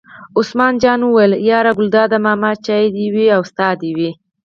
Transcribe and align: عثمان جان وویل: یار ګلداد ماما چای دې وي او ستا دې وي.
عثمان 0.39 0.73
جان 0.81 0.99
وویل: 1.03 1.31
یار 1.49 1.65
ګلداد 1.77 2.11
ماما 2.25 2.51
چای 2.65 2.85
دې 2.95 3.05
وي 3.13 3.25
او 3.35 3.41
ستا 3.49 3.67
دې 3.81 3.91
وي. 3.97 4.09